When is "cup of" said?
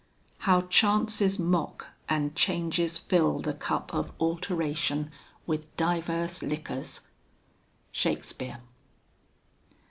3.53-4.13